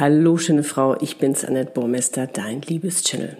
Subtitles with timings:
[0.00, 3.36] Hallo, schöne Frau, ich bin's, Annette Burmester, dein Liebeschannel.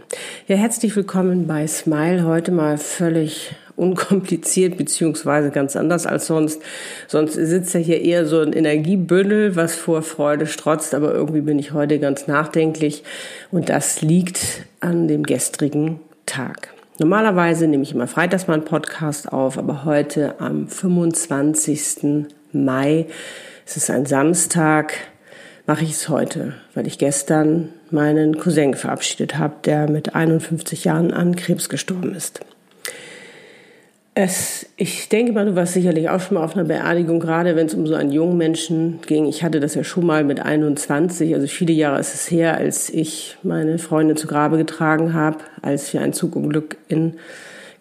[0.49, 2.25] Ja, herzlich willkommen bei Smile.
[2.25, 6.61] Heute mal völlig unkompliziert, beziehungsweise ganz anders als sonst.
[7.07, 11.61] Sonst sitzt ja hier eher so ein Energiebündel, was vor Freude strotzt, aber irgendwie bin
[11.61, 13.05] ich heute ganz nachdenklich
[13.53, 16.75] und das liegt an dem gestrigen Tag.
[16.99, 22.27] Normalerweise nehme ich immer freitags mal einen Podcast auf, aber heute am 25.
[22.51, 23.07] Mai,
[23.65, 24.95] es ist ein Samstag,
[25.69, 31.13] mache ich es heute, weil ich gestern meinen Cousin verabschiedet habe, der mit 51 Jahren
[31.13, 32.41] an Krebs gestorben ist.
[34.15, 37.67] Es, ich denke mal, du warst sicherlich auch schon mal auf einer Beerdigung, gerade wenn
[37.67, 39.27] es um so einen jungen Menschen ging.
[39.27, 42.89] Ich hatte das ja schon mal mit 21, also viele Jahre ist es her, als
[42.89, 47.19] ich meine Freundin zu Grabe getragen habe, als wir ein Zugunglück in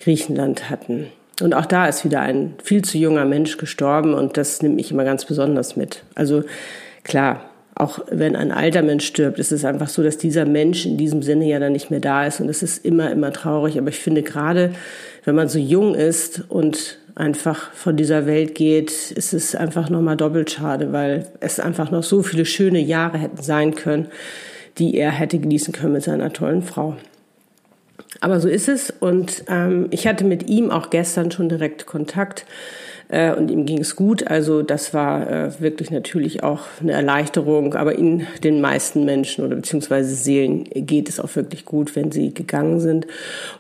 [0.02, 1.08] Griechenland hatten.
[1.42, 4.92] Und auch da ist wieder ein viel zu junger Mensch gestorben und das nimmt mich
[4.92, 6.04] immer ganz besonders mit.
[6.16, 6.44] Also
[7.04, 7.50] klar,
[7.80, 11.22] auch wenn ein alter Mensch stirbt, ist es einfach so, dass dieser Mensch in diesem
[11.22, 12.42] Sinne ja dann nicht mehr da ist.
[12.42, 13.78] Und es ist immer, immer traurig.
[13.78, 14.72] Aber ich finde gerade,
[15.26, 20.18] wenn man so jung ist und einfach von dieser Welt geht, ist es einfach nochmal
[20.18, 24.08] doppelt schade, weil es einfach noch so viele schöne Jahre hätten sein können,
[24.80, 26.96] die er hätte genießen können mit seiner tollen Frau.
[28.22, 28.92] Aber so ist es.
[29.00, 32.46] Und ähm, ich hatte mit ihm auch gestern schon direkt Kontakt
[33.10, 34.28] äh, und ihm ging es gut.
[34.28, 37.74] Also das war äh, wirklich natürlich auch eine Erleichterung.
[37.74, 42.34] Aber in den meisten Menschen oder beziehungsweise Seelen geht es auch wirklich gut, wenn sie
[42.34, 43.08] gegangen sind.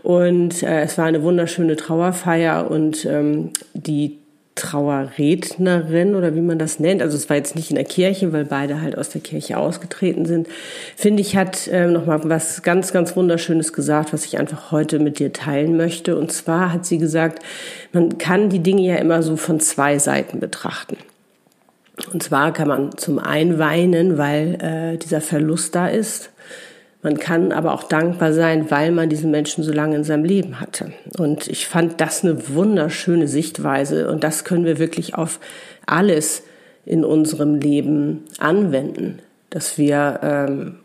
[0.03, 4.19] Und äh, es war eine wunderschöne Trauerfeier und ähm, die
[4.57, 8.43] Trauerrednerin oder wie man das nennt, also es war jetzt nicht in der Kirche, weil
[8.43, 10.47] beide halt aus der Kirche ausgetreten sind,
[10.95, 15.19] finde ich, hat äh, nochmal was ganz, ganz Wunderschönes gesagt, was ich einfach heute mit
[15.19, 16.17] dir teilen möchte.
[16.17, 17.43] Und zwar hat sie gesagt,
[17.93, 20.97] man kann die Dinge ja immer so von zwei Seiten betrachten.
[22.11, 26.31] Und zwar kann man zum einen weinen, weil äh, dieser Verlust da ist
[27.01, 30.59] man kann aber auch dankbar sein, weil man diesen Menschen so lange in seinem Leben
[30.59, 30.91] hatte.
[31.17, 35.39] Und ich fand das eine wunderschöne Sichtweise und das können wir wirklich auf
[35.85, 36.43] alles
[36.85, 40.79] in unserem Leben anwenden, dass wir ähm,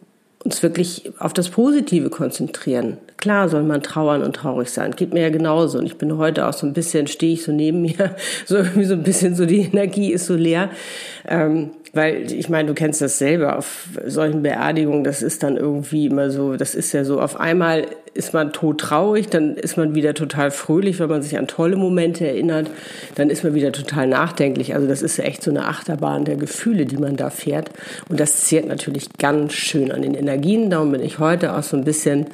[0.45, 2.99] uns wirklich auf das Positive konzentrieren.
[3.23, 4.97] Klar soll man trauern und traurig sein.
[4.97, 5.79] Geht mir ja genauso.
[5.79, 8.17] Und ich bin heute auch so ein bisschen, stehe ich so neben mir,
[8.47, 10.71] so irgendwie so ein bisschen so, die Energie ist so leer.
[11.29, 16.07] Ähm, weil ich meine, du kennst das selber auf solchen Beerdigungen, das ist dann irgendwie
[16.07, 20.15] immer so, das ist ja so, auf einmal ist man todtraurig, dann ist man wieder
[20.15, 22.71] total fröhlich, wenn man sich an tolle Momente erinnert,
[23.15, 24.75] dann ist man wieder total nachdenklich.
[24.75, 27.71] Also das ist ja echt so eine Achterbahn der Gefühle, die man da fährt.
[28.09, 30.71] Und das zehrt natürlich ganz schön an den Energien.
[30.71, 32.27] Darum bin ich heute auch so ein bisschen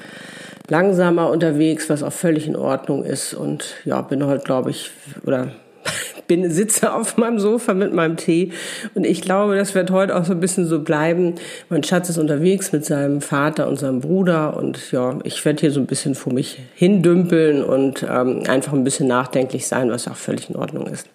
[0.69, 3.35] langsamer unterwegs, was auch völlig in Ordnung ist.
[3.35, 4.91] Und ja, bin heute, glaube ich,
[5.25, 5.53] oder
[6.29, 8.53] bin, sitze auf meinem Sofa mit meinem Tee
[8.95, 11.37] und ich glaube, das wird heute auch so ein bisschen so bleiben.
[11.71, 15.71] Mein Schatz ist unterwegs mit seinem Vater und seinem Bruder und ja, ich werde hier
[15.71, 20.17] so ein bisschen vor mich hindümpeln und ähm, einfach ein bisschen nachdenklich sein, was auch
[20.17, 21.09] völlig in Ordnung ist.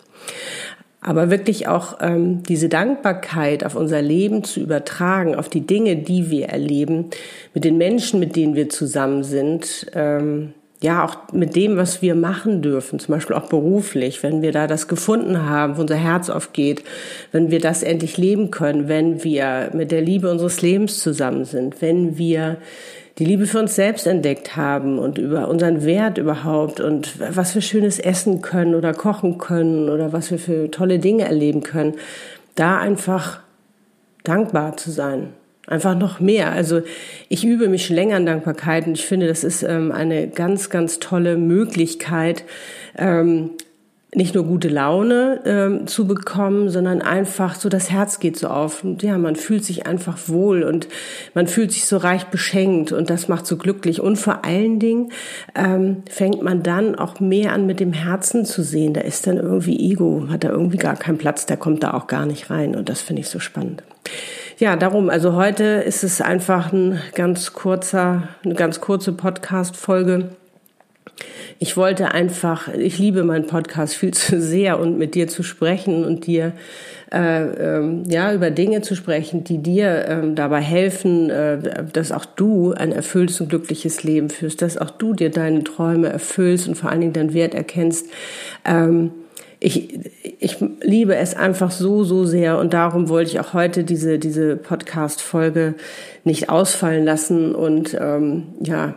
[1.03, 6.29] Aber wirklich auch ähm, diese Dankbarkeit auf unser Leben zu übertragen, auf die Dinge, die
[6.29, 7.09] wir erleben,
[7.53, 10.53] mit den Menschen, mit denen wir zusammen sind, ähm,
[10.83, 14.67] ja, auch mit dem, was wir machen dürfen, zum Beispiel auch beruflich, wenn wir da
[14.67, 16.83] das gefunden haben, wo unser Herz aufgeht,
[17.31, 21.81] wenn wir das endlich leben können, wenn wir mit der Liebe unseres Lebens zusammen sind,
[21.81, 22.57] wenn wir
[23.19, 27.61] die Liebe für uns selbst entdeckt haben und über unseren Wert überhaupt und was wir
[27.61, 31.93] schönes essen können oder kochen können oder was wir für tolle Dinge erleben können,
[32.55, 33.41] da einfach
[34.23, 35.33] dankbar zu sein
[35.65, 36.51] Einfach noch mehr.
[36.51, 36.81] Also
[37.29, 40.69] ich übe mich schon länger an Dankbarkeit und ich finde, das ist ähm, eine ganz,
[40.69, 42.43] ganz tolle Möglichkeit,
[42.97, 43.51] ähm,
[44.15, 48.83] nicht nur gute Laune ähm, zu bekommen, sondern einfach so das Herz geht so auf
[48.83, 50.87] und ja, man fühlt sich einfach wohl und
[51.33, 55.11] man fühlt sich so reich beschenkt und das macht so glücklich und vor allen Dingen
[55.55, 58.93] ähm, fängt man dann auch mehr an mit dem Herzen zu sehen.
[58.93, 62.07] Da ist dann irgendwie Ego, hat da irgendwie gar keinen Platz, der kommt da auch
[62.07, 63.83] gar nicht rein und das finde ich so spannend
[64.59, 70.29] ja, darum, also heute ist es einfach ein ganz kurzer, eine ganz kurze Podcast-Folge.
[71.59, 76.03] Ich wollte einfach, ich liebe meinen Podcast viel zu sehr und mit dir zu sprechen
[76.03, 76.53] und dir
[77.11, 82.25] äh, ähm, ja über Dinge zu sprechen, die dir ähm, dabei helfen, äh, dass auch
[82.25, 86.75] du ein erfülltes und glückliches Leben führst, dass auch du dir deine Träume erfüllst und
[86.75, 88.07] vor allen Dingen deinen Wert erkennst.
[88.65, 89.11] Ähm,
[89.59, 89.97] ich,
[90.39, 94.57] ich liebe es einfach so, so sehr und darum wollte ich auch heute diese, diese
[94.57, 95.75] Podcast-Folge
[96.25, 98.95] nicht ausfallen lassen und ähm, ja,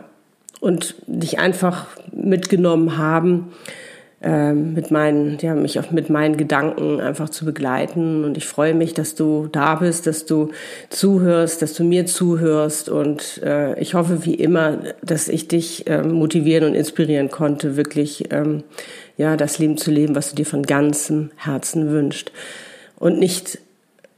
[0.59, 3.51] und dich einfach mitgenommen haben,
[4.19, 8.23] ähm, mit meinen, ja, mich auch mit meinen Gedanken einfach zu begleiten.
[8.23, 10.49] Und ich freue mich, dass du da bist, dass du
[10.89, 12.89] zuhörst, dass du mir zuhörst.
[12.89, 18.31] Und äh, ich hoffe wie immer, dass ich dich äh, motivieren und inspirieren konnte, wirklich
[18.31, 18.63] ähm,
[19.17, 22.31] ja das Leben zu leben, was du dir von ganzem Herzen wünscht.
[22.97, 23.59] Und nicht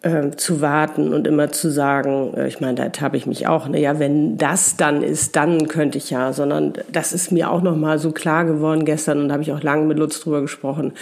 [0.01, 3.68] äh, zu warten und immer zu sagen, äh, ich meine, da habe ich mich auch,
[3.68, 8.00] naja, wenn das dann ist, dann könnte ich ja, sondern das ist mir auch nochmal
[8.00, 10.94] so klar geworden gestern und habe ich auch lange mit Lutz drüber gesprochen,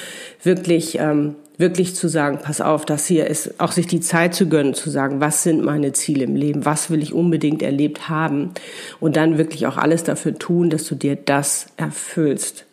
[0.41, 4.47] wirklich, ähm, wirklich zu sagen, pass auf, das hier ist, auch sich die Zeit zu
[4.47, 8.51] gönnen, zu sagen, was sind meine Ziele im Leben, was will ich unbedingt erlebt haben
[8.99, 12.66] und dann wirklich auch alles dafür tun, dass du dir das erfüllst.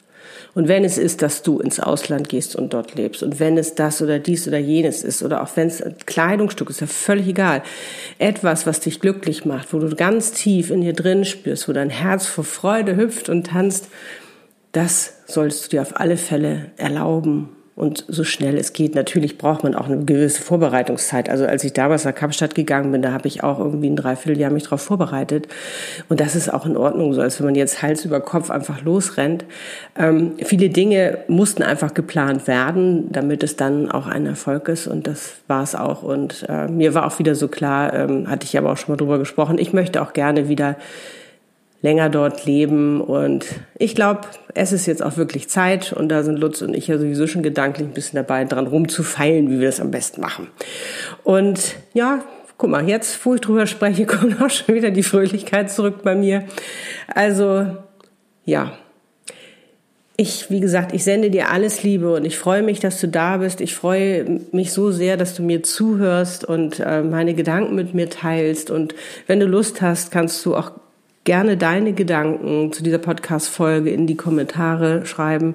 [0.55, 3.75] Und wenn es ist, dass du ins Ausland gehst und dort lebst und wenn es
[3.75, 7.29] das oder dies oder jenes ist oder auch wenn es ein Kleidungsstück ist, ja völlig
[7.29, 7.63] egal.
[8.19, 11.91] Etwas, was dich glücklich macht, wo du ganz tief in dir drin spürst, wo dein
[11.91, 13.89] Herz vor Freude hüpft und tanzt,
[14.73, 18.95] das solltest du dir auf alle Fälle erlauben und so schnell es geht.
[18.95, 21.29] Natürlich braucht man auch eine gewisse Vorbereitungszeit.
[21.29, 24.53] Also als ich damals nach Kapstadt gegangen bin, da habe ich auch irgendwie ein Dreivierteljahr
[24.53, 25.49] mich darauf vorbereitet.
[26.09, 28.83] Und das ist auch in Ordnung, so als wenn man jetzt Hals über Kopf einfach
[28.83, 29.45] losrennt.
[29.97, 34.87] Ähm, viele Dinge mussten einfach geplant werden, damit es dann auch ein Erfolg ist.
[34.87, 36.05] Und das war es auch.
[36.05, 38.97] Und äh, mir war auch wieder so klar, ähm, hatte ich aber auch schon mal
[38.97, 40.77] drüber gesprochen, ich möchte auch gerne wieder
[41.85, 43.03] länger dort leben.
[43.03, 43.45] Und
[43.79, 44.23] ich glaube,
[44.55, 45.93] es ist jetzt auch wirklich Zeit.
[45.93, 49.51] Und da sind Lutz und ich ja sowieso schon gedanklich ein bisschen dabei, dran rumzufeilen,
[49.51, 50.49] wie wir das am besten machen.
[51.25, 52.25] Und ja,
[52.57, 56.15] guck mal, jetzt, wo ich drüber spreche, kommt auch schon wieder die Fröhlichkeit zurück bei
[56.15, 56.45] mir.
[57.15, 57.67] Also,
[58.47, 58.73] ja.
[60.17, 63.39] Ich, wie gesagt, ich sende dir alles Liebe und ich freue mich, dass du da
[63.39, 63.61] bist.
[63.61, 68.09] Ich freue mich so sehr, dass du mir zuhörst und äh, meine Gedanken mit mir
[68.09, 68.71] teilst.
[68.71, 68.95] Und
[69.27, 70.71] wenn du Lust hast, kannst du auch
[71.25, 75.55] gerne deine Gedanken zu dieser Podcast-Folge in die Kommentare schreiben,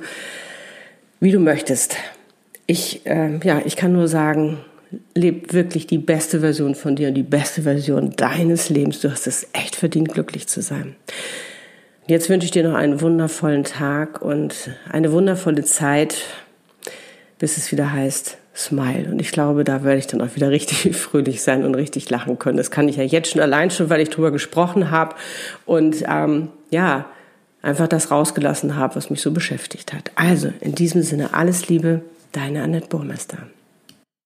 [1.19, 1.95] wie du möchtest.
[2.65, 4.57] Ich, äh, ja, ich kann nur sagen,
[5.15, 8.99] leb wirklich die beste Version von dir und die beste Version deines Lebens.
[8.99, 10.95] Du hast es echt verdient, glücklich zu sein.
[12.07, 16.23] Jetzt wünsche ich dir noch einen wundervollen Tag und eine wundervolle Zeit,
[17.37, 19.09] bis es wieder heißt, Smile.
[19.09, 22.37] Und ich glaube, da werde ich dann auch wieder richtig fröhlich sein und richtig lachen
[22.37, 22.57] können.
[22.57, 25.15] Das kann ich ja jetzt schon allein schon, weil ich drüber gesprochen habe
[25.65, 27.05] und ähm, ja,
[27.61, 30.11] einfach das rausgelassen habe, was mich so beschäftigt hat.
[30.15, 32.01] Also, in diesem Sinne, alles Liebe,
[32.31, 33.39] deine Annette Burmester.